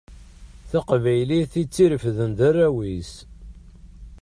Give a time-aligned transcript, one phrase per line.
[0.69, 3.13] Taqbaylit i tt-irefden d arraw-is.